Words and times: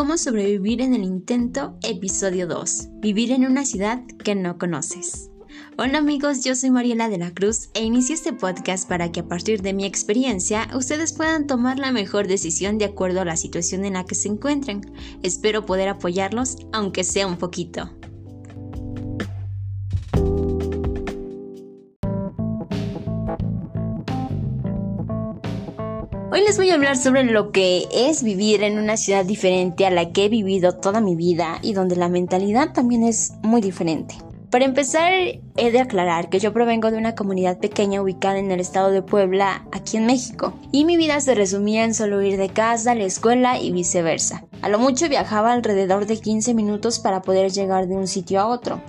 Cómo 0.00 0.16
sobrevivir 0.16 0.80
en 0.80 0.94
el 0.94 1.04
intento, 1.04 1.76
episodio 1.82 2.46
2. 2.46 2.88
Vivir 3.02 3.32
en 3.32 3.44
una 3.44 3.66
ciudad 3.66 4.02
que 4.24 4.34
no 4.34 4.56
conoces. 4.56 5.30
Hola 5.76 5.98
amigos, 5.98 6.42
yo 6.42 6.54
soy 6.54 6.70
Mariela 6.70 7.10
de 7.10 7.18
la 7.18 7.34
Cruz 7.34 7.68
e 7.74 7.84
inicio 7.84 8.14
este 8.14 8.32
podcast 8.32 8.88
para 8.88 9.12
que 9.12 9.20
a 9.20 9.28
partir 9.28 9.60
de 9.60 9.74
mi 9.74 9.84
experiencia 9.84 10.70
ustedes 10.74 11.12
puedan 11.12 11.46
tomar 11.46 11.78
la 11.78 11.92
mejor 11.92 12.28
decisión 12.28 12.78
de 12.78 12.86
acuerdo 12.86 13.20
a 13.20 13.26
la 13.26 13.36
situación 13.36 13.84
en 13.84 13.92
la 13.92 14.06
que 14.06 14.14
se 14.14 14.28
encuentren. 14.28 14.80
Espero 15.22 15.66
poder 15.66 15.90
apoyarlos, 15.90 16.56
aunque 16.72 17.04
sea 17.04 17.26
un 17.26 17.36
poquito. 17.36 17.90
Hoy 26.40 26.46
les 26.46 26.56
voy 26.56 26.70
a 26.70 26.74
hablar 26.74 26.96
sobre 26.96 27.22
lo 27.24 27.52
que 27.52 27.86
es 27.92 28.22
vivir 28.22 28.62
en 28.62 28.78
una 28.78 28.96
ciudad 28.96 29.26
diferente 29.26 29.84
a 29.84 29.90
la 29.90 30.10
que 30.10 30.24
he 30.24 30.28
vivido 30.30 30.72
toda 30.72 31.02
mi 31.02 31.14
vida 31.14 31.58
y 31.60 31.74
donde 31.74 31.96
la 31.96 32.08
mentalidad 32.08 32.72
también 32.72 33.04
es 33.04 33.34
muy 33.42 33.60
diferente. 33.60 34.14
Para 34.50 34.64
empezar, 34.64 35.12
he 35.12 35.70
de 35.70 35.80
aclarar 35.80 36.30
que 36.30 36.38
yo 36.38 36.54
provengo 36.54 36.90
de 36.90 36.96
una 36.96 37.14
comunidad 37.14 37.58
pequeña 37.58 38.00
ubicada 38.00 38.38
en 38.38 38.50
el 38.50 38.58
estado 38.58 38.90
de 38.90 39.02
Puebla, 39.02 39.66
aquí 39.70 39.98
en 39.98 40.06
México, 40.06 40.54
y 40.72 40.86
mi 40.86 40.96
vida 40.96 41.20
se 41.20 41.34
resumía 41.34 41.84
en 41.84 41.92
solo 41.92 42.22
ir 42.22 42.38
de 42.38 42.48
casa 42.48 42.92
a 42.92 42.94
la 42.94 43.04
escuela 43.04 43.60
y 43.60 43.70
viceversa. 43.70 44.46
A 44.62 44.70
lo 44.70 44.78
mucho 44.78 45.10
viajaba 45.10 45.52
alrededor 45.52 46.06
de 46.06 46.18
15 46.18 46.54
minutos 46.54 47.00
para 47.00 47.20
poder 47.20 47.52
llegar 47.52 47.86
de 47.86 47.96
un 47.96 48.08
sitio 48.08 48.40
a 48.40 48.46
otro 48.46 48.80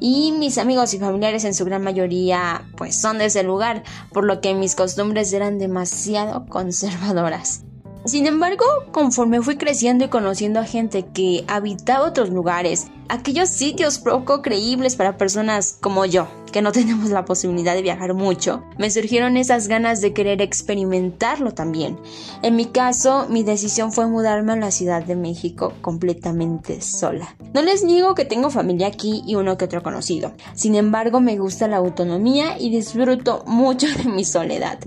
y 0.00 0.32
mis 0.32 0.58
amigos 0.58 0.94
y 0.94 0.98
familiares 0.98 1.44
en 1.44 1.54
su 1.54 1.64
gran 1.64 1.82
mayoría 1.82 2.68
pues 2.76 3.00
son 3.00 3.18
de 3.18 3.26
ese 3.26 3.42
lugar, 3.42 3.82
por 4.12 4.24
lo 4.24 4.40
que 4.40 4.54
mis 4.54 4.74
costumbres 4.74 5.32
eran 5.32 5.58
demasiado 5.58 6.46
conservadoras. 6.48 7.64
Sin 8.04 8.26
embargo, 8.26 8.64
conforme 8.92 9.42
fui 9.42 9.56
creciendo 9.56 10.04
y 10.04 10.08
conociendo 10.08 10.60
a 10.60 10.64
gente 10.64 11.04
que 11.12 11.44
habitaba 11.46 12.06
otros 12.06 12.30
lugares, 12.30 12.86
aquellos 13.08 13.50
sitios 13.50 13.98
poco 13.98 14.40
creíbles 14.40 14.96
para 14.96 15.18
personas 15.18 15.76
como 15.80 16.06
yo, 16.06 16.26
que 16.50 16.62
no 16.62 16.72
tenemos 16.78 17.10
la 17.10 17.24
posibilidad 17.24 17.74
de 17.74 17.82
viajar 17.82 18.14
mucho, 18.14 18.62
me 18.78 18.90
surgieron 18.90 19.36
esas 19.36 19.68
ganas 19.68 20.00
de 20.00 20.12
querer 20.12 20.42
experimentarlo 20.42 21.52
también. 21.52 21.98
En 22.42 22.56
mi 22.56 22.66
caso, 22.66 23.26
mi 23.28 23.42
decisión 23.42 23.92
fue 23.92 24.06
mudarme 24.06 24.52
a 24.52 24.56
la 24.56 24.70
Ciudad 24.70 25.02
de 25.02 25.16
México 25.16 25.72
completamente 25.80 26.80
sola. 26.80 27.36
No 27.54 27.62
les 27.62 27.84
niego 27.84 28.14
que 28.14 28.24
tengo 28.24 28.50
familia 28.50 28.88
aquí 28.88 29.22
y 29.26 29.34
uno 29.34 29.56
que 29.56 29.64
otro 29.64 29.82
conocido. 29.82 30.32
Sin 30.54 30.74
embargo, 30.74 31.20
me 31.20 31.38
gusta 31.38 31.68
la 31.68 31.76
autonomía 31.76 32.58
y 32.58 32.70
disfruto 32.70 33.44
mucho 33.46 33.86
de 33.86 34.10
mi 34.10 34.24
soledad. 34.24 34.78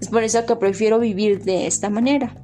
Es 0.00 0.08
por 0.08 0.22
eso 0.22 0.44
que 0.46 0.56
prefiero 0.56 0.98
vivir 0.98 1.44
de 1.44 1.66
esta 1.66 1.90
manera. 1.90 2.34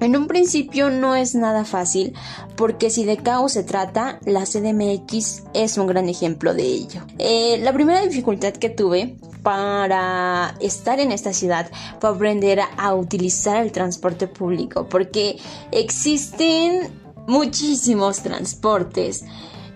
En 0.00 0.16
un 0.16 0.28
principio 0.28 0.90
no 0.90 1.16
es 1.16 1.34
nada 1.34 1.64
fácil, 1.64 2.14
porque 2.56 2.88
si 2.88 3.04
de 3.04 3.16
caos 3.16 3.52
se 3.52 3.64
trata, 3.64 4.20
la 4.24 4.44
CDMX 4.44 5.42
es 5.54 5.76
un 5.76 5.88
gran 5.88 6.08
ejemplo 6.08 6.54
de 6.54 6.62
ello. 6.62 7.02
Eh, 7.18 7.58
la 7.62 7.72
primera 7.72 8.00
dificultad 8.02 8.52
que 8.52 8.70
tuve 8.70 9.16
para 9.42 10.54
estar 10.60 11.00
en 11.00 11.10
esta 11.10 11.32
ciudad 11.32 11.70
fue 12.00 12.10
aprender 12.10 12.60
a 12.76 12.94
utilizar 12.94 13.56
el 13.56 13.72
transporte 13.72 14.28
público, 14.28 14.88
porque 14.88 15.38
existen 15.72 16.92
muchísimos 17.26 18.22
transportes. 18.22 19.24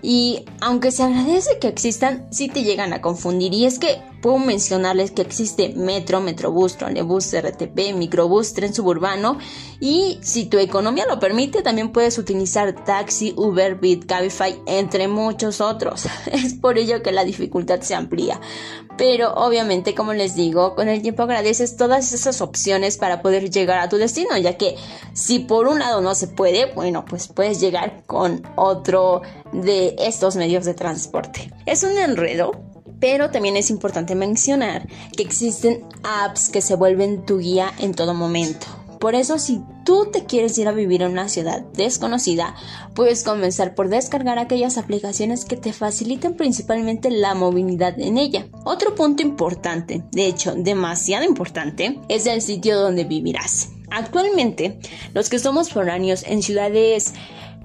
Y 0.01 0.45
aunque 0.61 0.91
se 0.91 1.03
agradece 1.03 1.59
que 1.59 1.67
existan, 1.67 2.27
sí 2.31 2.47
te 2.47 2.63
llegan 2.63 2.93
a 2.93 3.01
confundir. 3.01 3.53
Y 3.53 3.65
es 3.65 3.79
que 3.79 4.01
puedo 4.23 4.39
mencionarles 4.39 5.11
que 5.11 5.21
existe 5.21 5.73
metro, 5.75 6.21
metrobús, 6.21 6.77
trolebús, 6.77 7.33
RTP, 7.33 7.93
microbús, 7.93 8.53
tren 8.53 8.73
suburbano. 8.73 9.37
Y 9.81 10.17
si 10.21 10.45
tu 10.45 10.59
economía 10.59 11.05
lo 11.05 11.19
permite, 11.19 11.61
también 11.61 11.91
puedes 11.91 12.17
utilizar 12.17 12.85
taxi, 12.85 13.33
Uber, 13.35 13.75
Bit, 13.75 14.05
Cabify, 14.05 14.57
entre 14.65 15.09
muchos 15.09 15.59
otros. 15.59 16.05
Es 16.31 16.53
por 16.53 16.77
ello 16.77 17.03
que 17.03 17.11
la 17.11 17.25
dificultad 17.25 17.81
se 17.81 17.95
amplía. 17.95 18.39
Pero 18.97 19.33
obviamente, 19.33 19.93
como 19.93 20.13
les 20.13 20.35
digo, 20.35 20.73
con 20.73 20.87
el 20.87 21.01
tiempo 21.01 21.23
agradeces 21.23 21.75
todas 21.75 22.13
esas 22.13 22.39
opciones 22.39 22.97
para 22.97 23.21
poder 23.21 23.49
llegar 23.49 23.79
a 23.79 23.89
tu 23.89 23.97
destino, 23.97 24.37
ya 24.37 24.55
que 24.55 24.77
si 25.11 25.39
por 25.39 25.67
un 25.67 25.79
lado 25.79 25.99
no 25.99 26.15
se 26.15 26.27
puede, 26.29 26.71
bueno, 26.73 27.03
pues 27.03 27.27
puedes 27.27 27.59
llegar 27.59 28.03
con 28.05 28.41
otro 28.55 29.21
de 29.51 29.97
estos 29.99 30.37
medios 30.37 30.63
de 30.63 30.75
transporte. 30.75 31.51
Es 31.65 31.83
un 31.83 31.97
enredo, 31.97 32.51
pero 33.03 33.31
también 33.31 33.57
es 33.57 33.69
importante 33.69 34.15
mencionar 34.15 34.87
que 35.17 35.23
existen 35.23 35.83
apps 36.03 36.47
que 36.47 36.61
se 36.61 36.77
vuelven 36.77 37.25
tu 37.25 37.39
guía 37.39 37.73
en 37.79 37.93
todo 37.93 38.13
momento. 38.13 38.65
Por 38.97 39.13
eso 39.13 39.39
si 39.39 39.59
tú 39.83 40.07
te 40.09 40.23
quieres 40.23 40.57
ir 40.57 40.69
a 40.69 40.71
vivir 40.71 41.01
en 41.01 41.11
una 41.11 41.27
ciudad 41.27 41.65
desconocida, 41.73 42.55
puedes 42.95 43.25
comenzar 43.25 43.75
por 43.75 43.89
descargar 43.89 44.39
aquellas 44.39 44.77
aplicaciones 44.77 45.43
que 45.43 45.57
te 45.57 45.73
faciliten 45.73 46.37
principalmente 46.37 47.11
la 47.11 47.35
movilidad 47.35 47.99
en 47.99 48.17
ella. 48.17 48.47
Otro 48.63 48.95
punto 48.95 49.21
importante, 49.21 50.01
de 50.13 50.27
hecho 50.27 50.55
demasiado 50.55 51.25
importante, 51.25 51.99
es 52.07 52.25
el 52.25 52.41
sitio 52.41 52.79
donde 52.79 53.03
vivirás. 53.03 53.67
Actualmente, 53.91 54.79
los 55.13 55.29
que 55.29 55.39
somos 55.39 55.71
foráneos 55.71 56.23
en 56.23 56.41
ciudades 56.41 57.13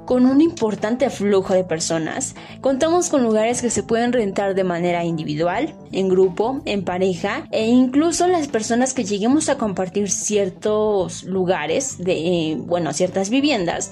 con 0.08 0.24
un 0.24 0.40
importante 0.40 1.10
flujo 1.10 1.52
de 1.52 1.64
personas. 1.64 2.34
Contamos 2.62 3.10
con 3.10 3.22
lugares 3.22 3.60
que 3.60 3.68
se 3.68 3.82
pueden 3.82 4.14
rentar 4.14 4.54
de 4.54 4.64
manera 4.64 5.04
individual, 5.04 5.74
en 5.92 6.08
grupo, 6.08 6.62
en 6.64 6.82
pareja 6.82 7.46
e 7.50 7.66
incluso 7.66 8.26
las 8.26 8.48
personas 8.48 8.94
que 8.94 9.04
lleguemos 9.04 9.50
a 9.50 9.58
compartir 9.58 10.08
ciertos 10.08 11.24
lugares 11.24 11.98
de, 11.98 12.14
eh, 12.14 12.56
bueno, 12.58 12.94
ciertas 12.94 13.28
viviendas 13.28 13.90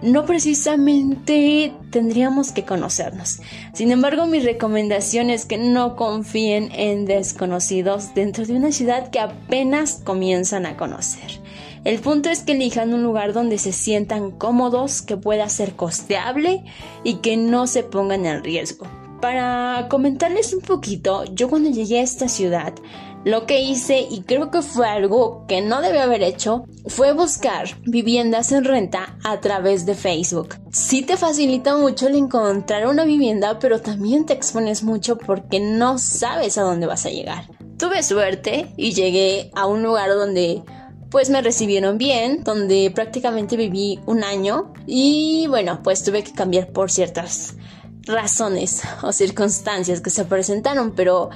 no 0.00 0.26
precisamente 0.26 1.72
tendríamos 1.90 2.52
que 2.52 2.64
conocernos. 2.64 3.40
Sin 3.72 3.90
embargo, 3.92 4.26
mi 4.26 4.40
recomendación 4.40 5.30
es 5.30 5.44
que 5.44 5.58
no 5.58 5.94
confíen 5.96 6.70
en 6.72 7.04
desconocidos 7.04 8.14
dentro 8.14 8.44
de 8.44 8.54
una 8.54 8.72
ciudad 8.72 9.10
que 9.10 9.20
apenas 9.20 10.00
comienzan 10.04 10.66
a 10.66 10.76
conocer. 10.76 11.41
El 11.84 11.98
punto 11.98 12.30
es 12.30 12.42
que 12.42 12.52
elijan 12.52 12.94
un 12.94 13.02
lugar 13.02 13.32
donde 13.32 13.58
se 13.58 13.72
sientan 13.72 14.30
cómodos, 14.30 15.02
que 15.02 15.16
pueda 15.16 15.48
ser 15.48 15.74
costeable 15.74 16.64
y 17.02 17.16
que 17.16 17.36
no 17.36 17.66
se 17.66 17.82
pongan 17.82 18.24
en 18.24 18.44
riesgo. 18.44 18.86
Para 19.20 19.88
comentarles 19.88 20.52
un 20.54 20.60
poquito, 20.60 21.24
yo 21.32 21.48
cuando 21.48 21.70
llegué 21.70 21.98
a 21.98 22.02
esta 22.02 22.28
ciudad, 22.28 22.72
lo 23.24 23.46
que 23.46 23.62
hice, 23.62 24.06
y 24.10 24.22
creo 24.22 24.50
que 24.50 24.62
fue 24.62 24.88
algo 24.88 25.44
que 25.46 25.60
no 25.60 25.80
debe 25.80 26.00
haber 26.00 26.22
hecho, 26.22 26.64
fue 26.86 27.12
buscar 27.12 27.66
viviendas 27.82 28.50
en 28.50 28.64
renta 28.64 29.16
a 29.22 29.40
través 29.40 29.86
de 29.86 29.94
Facebook. 29.94 30.56
Sí 30.72 31.02
te 31.02 31.16
facilita 31.16 31.76
mucho 31.76 32.08
el 32.08 32.16
encontrar 32.16 32.86
una 32.88 33.04
vivienda, 33.04 33.58
pero 33.60 33.80
también 33.80 34.26
te 34.26 34.32
expones 34.32 34.82
mucho 34.82 35.18
porque 35.18 35.60
no 35.60 35.98
sabes 35.98 36.58
a 36.58 36.62
dónde 36.62 36.86
vas 36.86 37.06
a 37.06 37.10
llegar. 37.10 37.48
Tuve 37.78 38.02
suerte 38.02 38.72
y 38.76 38.92
llegué 38.92 39.50
a 39.54 39.66
un 39.66 39.82
lugar 39.82 40.10
donde 40.10 40.62
pues 41.12 41.28
me 41.28 41.42
recibieron 41.42 41.98
bien, 41.98 42.42
donde 42.42 42.90
prácticamente 42.92 43.56
viví 43.56 44.00
un 44.06 44.24
año 44.24 44.72
y 44.86 45.46
bueno, 45.46 45.80
pues 45.84 46.02
tuve 46.02 46.24
que 46.24 46.32
cambiar 46.32 46.72
por 46.72 46.90
ciertas 46.90 47.54
razones 48.06 48.80
o 49.02 49.12
circunstancias 49.12 50.00
que 50.00 50.08
se 50.08 50.24
presentaron, 50.24 50.92
pero 50.92 51.28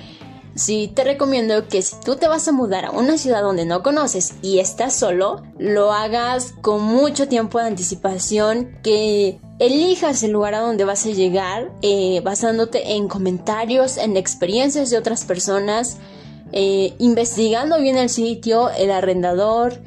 sí 0.54 0.90
te 0.92 1.04
recomiendo 1.04 1.68
que 1.68 1.82
si 1.82 1.94
tú 2.02 2.16
te 2.16 2.26
vas 2.26 2.48
a 2.48 2.52
mudar 2.52 2.86
a 2.86 2.90
una 2.90 3.18
ciudad 3.18 3.42
donde 3.42 3.66
no 3.66 3.82
conoces 3.82 4.34
y 4.40 4.60
estás 4.60 4.94
solo, 4.94 5.42
lo 5.58 5.92
hagas 5.92 6.54
con 6.62 6.82
mucho 6.82 7.28
tiempo 7.28 7.58
de 7.58 7.66
anticipación, 7.66 8.78
que 8.82 9.38
elijas 9.58 10.22
el 10.22 10.32
lugar 10.32 10.54
a 10.54 10.60
donde 10.60 10.86
vas 10.86 11.04
a 11.04 11.10
llegar 11.10 11.70
eh, 11.82 12.22
basándote 12.24 12.94
en 12.94 13.08
comentarios, 13.08 13.98
en 13.98 14.16
experiencias 14.16 14.88
de 14.88 14.96
otras 14.96 15.24
personas, 15.26 15.98
eh, 16.52 16.94
investigando 16.98 17.80
bien 17.80 17.96
el 17.96 18.08
sitio, 18.08 18.70
el 18.70 18.90
arrendador 18.90 19.80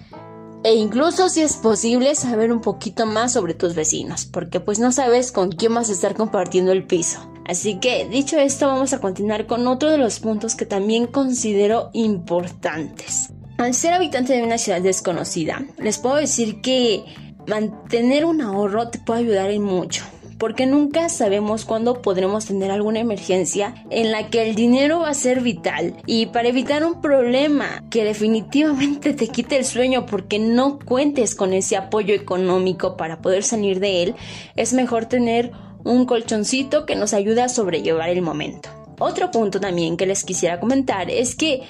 e 0.63 0.75
incluso 0.75 1.29
si 1.29 1.41
es 1.41 1.55
posible 1.55 2.15
saber 2.15 2.51
un 2.51 2.61
poquito 2.61 3.05
más 3.05 3.33
sobre 3.33 3.53
tus 3.53 3.75
vecinos, 3.75 4.25
porque 4.25 4.59
pues 4.59 4.79
no 4.79 4.91
sabes 4.91 5.31
con 5.31 5.51
quién 5.51 5.73
vas 5.73 5.89
a 5.89 5.93
estar 5.93 6.15
compartiendo 6.15 6.71
el 6.71 6.85
piso. 6.85 7.19
Así 7.45 7.79
que 7.79 8.07
dicho 8.07 8.37
esto 8.37 8.67
vamos 8.67 8.93
a 8.93 8.99
continuar 8.99 9.47
con 9.47 9.67
otro 9.67 9.89
de 9.89 9.97
los 9.97 10.19
puntos 10.19 10.55
que 10.55 10.65
también 10.65 11.07
considero 11.07 11.89
importantes. 11.93 13.29
Al 13.57 13.73
ser 13.73 13.93
habitante 13.93 14.33
de 14.33 14.43
una 14.43 14.57
ciudad 14.57 14.81
desconocida, 14.81 15.65
les 15.77 15.97
puedo 15.97 16.15
decir 16.15 16.61
que 16.61 17.05
mantener 17.47 18.25
un 18.25 18.41
ahorro 18.41 18.89
te 18.89 18.99
puede 18.99 19.21
ayudar 19.21 19.49
en 19.49 19.63
mucho 19.63 20.03
porque 20.39 20.65
nunca 20.65 21.09
sabemos 21.09 21.65
cuándo 21.65 22.01
podremos 22.01 22.45
tener 22.45 22.71
alguna 22.71 22.99
emergencia 22.99 23.75
en 23.91 24.11
la 24.11 24.29
que 24.29 24.41
el 24.41 24.55
dinero 24.55 25.01
va 25.01 25.09
a 25.09 25.13
ser 25.13 25.41
vital 25.41 25.95
y 26.05 26.27
para 26.27 26.47
evitar 26.47 26.83
un 26.85 27.01
problema 27.01 27.83
que 27.91 28.05
definitivamente 28.05 29.13
te 29.13 29.27
quite 29.27 29.57
el 29.57 29.65
sueño 29.65 30.05
porque 30.05 30.39
no 30.39 30.79
cuentes 30.79 31.35
con 31.35 31.53
ese 31.53 31.75
apoyo 31.75 32.15
económico 32.15 32.95
para 32.95 33.21
poder 33.21 33.43
salir 33.43 33.79
de 33.79 34.03
él, 34.03 34.15
es 34.55 34.73
mejor 34.73 35.05
tener 35.05 35.51
un 35.83 36.05
colchoncito 36.05 36.85
que 36.85 36.95
nos 36.95 37.13
ayude 37.13 37.41
a 37.41 37.49
sobrellevar 37.49 38.09
el 38.09 38.21
momento. 38.21 38.69
Otro 38.97 39.31
punto 39.31 39.59
también 39.59 39.97
que 39.97 40.05
les 40.05 40.23
quisiera 40.23 40.59
comentar 40.59 41.09
es 41.09 41.35
que 41.35 41.63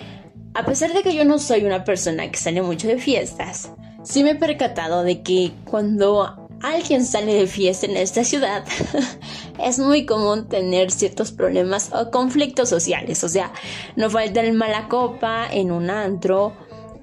a 0.54 0.66
pesar 0.66 0.94
de 0.94 1.02
que 1.02 1.16
yo 1.16 1.26
no 1.26 1.40
soy 1.40 1.64
una 1.64 1.84
persona 1.84 2.30
que 2.30 2.38
sale 2.38 2.62
mucho 2.62 2.88
de 2.88 2.98
fiestas, 2.98 3.72
sí 4.04 4.24
me 4.24 4.32
he 4.32 4.36
percatado 4.36 5.04
de 5.04 5.22
que 5.22 5.52
cuando 5.66 6.39
alguien 6.62 7.06
sale 7.06 7.34
de 7.34 7.48
fiesta 7.48 7.86
en 7.86 7.98
esta 7.98 8.24
ciudad, 8.24 8.66
es 9.64 9.80
muy 9.80 10.06
común 10.06 10.48
tener 10.48 10.92
ciertos 10.92 11.32
problemas 11.32 11.92
o 11.94 12.12
conflictos 12.12 12.70
sociales. 12.70 13.24
O 13.24 13.30
sea, 13.30 13.52
no 13.96 14.10
falta 14.10 14.42
el 14.42 14.54
mala 14.54 14.88
copa 14.88 15.48
en 15.52 15.72
un 15.72 15.90
antro 15.90 16.54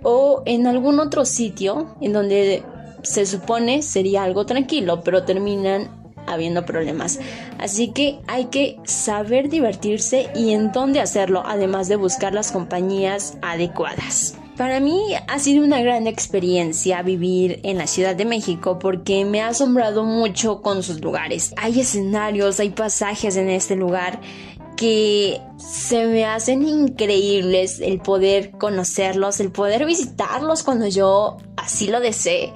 o 0.02 0.42
en 0.46 0.66
algún 0.66 1.00
otro 1.00 1.24
sitio 1.24 1.96
en 2.00 2.12
donde 2.12 2.62
se 3.02 3.26
supone 3.26 3.82
sería 3.82 4.24
algo 4.24 4.46
tranquilo, 4.46 5.02
pero 5.02 5.24
terminan 5.24 5.90
habiendo 6.26 6.66
problemas. 6.66 7.20
Así 7.58 7.92
que 7.92 8.20
hay 8.26 8.46
que 8.46 8.78
saber 8.84 9.48
divertirse 9.48 10.28
y 10.34 10.52
en 10.52 10.72
dónde 10.72 11.00
hacerlo, 11.00 11.42
además 11.46 11.88
de 11.88 11.96
buscar 11.96 12.34
las 12.34 12.50
compañías 12.50 13.38
adecuadas. 13.42 14.34
Para 14.56 14.80
mí 14.80 15.14
ha 15.28 15.38
sido 15.38 15.62
una 15.62 15.82
gran 15.82 16.06
experiencia 16.06 17.02
vivir 17.02 17.60
en 17.62 17.76
la 17.76 17.86
Ciudad 17.86 18.16
de 18.16 18.24
México 18.24 18.78
porque 18.78 19.26
me 19.26 19.42
ha 19.42 19.48
asombrado 19.48 20.04
mucho 20.04 20.62
con 20.62 20.82
sus 20.82 21.02
lugares. 21.02 21.52
Hay 21.58 21.80
escenarios, 21.80 22.58
hay 22.58 22.70
pasajes 22.70 23.36
en 23.36 23.50
este 23.50 23.76
lugar 23.76 24.18
que 24.76 25.42
se 25.58 26.06
me 26.06 26.24
hacen 26.24 26.66
increíbles 26.66 27.80
el 27.80 28.00
poder 28.00 28.52
conocerlos, 28.52 29.40
el 29.40 29.50
poder 29.52 29.84
visitarlos 29.84 30.62
cuando 30.62 30.86
yo 30.86 31.36
así 31.56 31.88
lo 31.88 32.00
desee. 32.00 32.52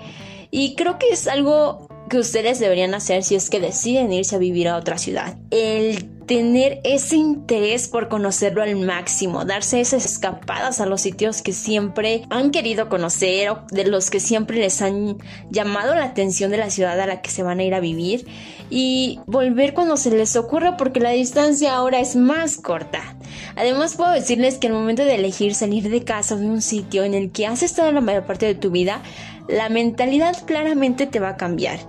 Y 0.51 0.77
creo 0.77 0.99
que 0.99 1.11
es 1.11 1.29
algo 1.29 1.87
que 2.09 2.19
ustedes 2.19 2.59
deberían 2.59 2.95
hacer 2.95 3.25
si 3.25 3.35
es 3.35 3.51
que 3.51 3.61
deciden 3.61 4.13
irse 4.13 4.37
a 4.37 4.39
vivir 4.39 4.69
a 4.69 4.77
otra 4.77 4.97
ciudad. 4.97 5.37
El 5.51 6.11
tener 6.31 6.81
ese 6.85 7.17
interés 7.17 7.89
por 7.89 8.09
conocerlo 8.09 8.63
al 8.63 8.77
máximo, 8.77 9.45
darse 9.45 9.81
esas 9.81 10.05
escapadas 10.05 10.81
a 10.81 10.87
los 10.87 11.01
sitios 11.01 11.43
que 11.43 11.53
siempre 11.53 12.23
han 12.31 12.53
querido 12.53 12.89
conocer 12.89 13.51
o 13.51 13.65
de 13.73 13.85
los 13.85 14.11
que 14.11 14.21
siempre 14.21 14.59
les 14.59 14.81
han 14.81 15.19
llamado 15.51 15.93
la 15.93 16.05
atención 16.05 16.53
de 16.53 16.59
la 16.59 16.71
ciudad 16.71 17.01
a 17.01 17.07
la 17.07 17.21
que 17.21 17.31
se 17.31 17.43
van 17.43 17.59
a 17.59 17.65
ir 17.65 17.75
a 17.75 17.81
vivir 17.81 18.29
y 18.71 19.19
volver 19.27 19.75
cuando 19.75 19.97
se 19.97 20.13
les 20.13 20.37
ocurra 20.37 20.77
porque 20.77 21.01
la 21.01 21.11
distancia 21.11 21.75
ahora 21.75 21.99
es 21.99 22.15
más 22.15 22.59
corta. 22.59 23.17
Además 23.57 23.97
puedo 23.97 24.13
decirles 24.13 24.59
que 24.59 24.69
al 24.69 24.75
momento 24.75 25.05
de 25.05 25.17
elegir 25.17 25.57
salir 25.57 25.91
de 25.91 26.05
casa 26.05 26.37
o 26.37 26.39
de 26.39 26.47
un 26.47 26.63
sitio 26.63 27.03
en 27.03 27.15
el 27.15 27.33
que 27.33 27.49
has 27.49 27.65
estado 27.65 27.91
la 27.91 28.01
mayor 28.01 28.25
parte 28.25 28.47
de 28.47 28.55
tu 28.55 28.71
vida, 28.71 29.03
la 29.49 29.69
mentalidad 29.69 30.47
claramente 30.47 31.09
te 31.09 31.19
va 31.19 31.31
a 31.31 31.37
cambiar. 31.37 31.81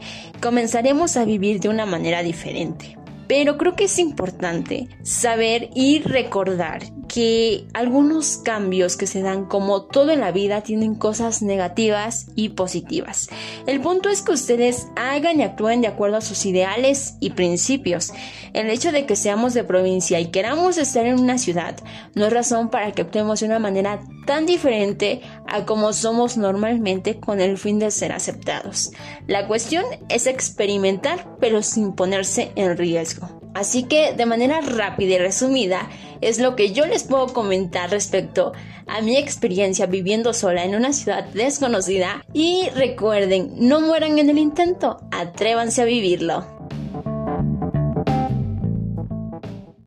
Comenzaremos 0.41 1.15
a 1.15 1.25
vivir 1.25 1.59
de 1.59 1.69
una 1.69 1.85
manera 1.85 2.23
diferente. 2.23 2.97
Pero 3.31 3.57
creo 3.57 3.77
que 3.77 3.85
es 3.85 3.97
importante 3.97 4.89
saber 5.03 5.69
y 5.73 5.99
recordar 5.99 6.81
que 7.07 7.65
algunos 7.73 8.35
cambios 8.35 8.97
que 8.97 9.07
se 9.07 9.21
dan 9.21 9.45
como 9.45 9.83
todo 9.83 10.11
en 10.11 10.19
la 10.19 10.33
vida 10.33 10.63
tienen 10.63 10.95
cosas 10.95 11.41
negativas 11.41 12.27
y 12.35 12.49
positivas. 12.49 13.29
El 13.67 13.79
punto 13.79 14.09
es 14.09 14.21
que 14.21 14.33
ustedes 14.33 14.87
hagan 14.97 15.39
y 15.39 15.43
actúen 15.43 15.79
de 15.79 15.87
acuerdo 15.87 16.17
a 16.17 16.21
sus 16.21 16.45
ideales 16.45 17.15
y 17.21 17.29
principios. 17.29 18.11
El 18.51 18.69
hecho 18.69 18.91
de 18.91 19.05
que 19.05 19.15
seamos 19.15 19.53
de 19.53 19.63
provincia 19.63 20.19
y 20.19 20.31
queramos 20.31 20.77
estar 20.77 21.05
en 21.05 21.17
una 21.17 21.37
ciudad 21.37 21.77
no 22.15 22.25
es 22.25 22.33
razón 22.33 22.69
para 22.69 22.91
que 22.91 23.03
actuemos 23.03 23.39
de 23.39 23.45
una 23.45 23.59
manera 23.59 24.01
tan 24.25 24.45
diferente 24.45 25.21
a 25.51 25.65
como 25.65 25.93
somos 25.93 26.37
normalmente 26.37 27.19
con 27.19 27.41
el 27.41 27.57
fin 27.57 27.77
de 27.77 27.91
ser 27.91 28.11
aceptados. 28.11 28.91
La 29.27 29.47
cuestión 29.47 29.85
es 30.09 30.25
experimentar 30.25 31.37
pero 31.39 31.61
sin 31.61 31.93
ponerse 31.93 32.51
en 32.55 32.77
riesgo. 32.77 33.29
Así 33.53 33.83
que 33.83 34.13
de 34.13 34.25
manera 34.25 34.61
rápida 34.61 35.15
y 35.15 35.17
resumida 35.17 35.89
es 36.21 36.39
lo 36.39 36.55
que 36.55 36.71
yo 36.71 36.85
les 36.85 37.03
puedo 37.03 37.27
comentar 37.27 37.89
respecto 37.89 38.53
a 38.87 39.01
mi 39.01 39.17
experiencia 39.17 39.87
viviendo 39.87 40.33
sola 40.33 40.63
en 40.63 40.75
una 40.75 40.93
ciudad 40.93 41.25
desconocida 41.25 42.23
y 42.33 42.69
recuerden, 42.75 43.51
no 43.57 43.81
mueran 43.81 44.19
en 44.19 44.29
el 44.29 44.37
intento, 44.37 44.99
atrévanse 45.11 45.81
a 45.81 45.85
vivirlo. 45.85 46.60